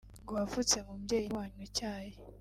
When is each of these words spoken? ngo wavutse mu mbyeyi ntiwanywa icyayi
ngo 0.21 0.31
wavutse 0.37 0.77
mu 0.85 0.93
mbyeyi 1.01 1.25
ntiwanywa 1.27 1.61
icyayi 1.67 2.13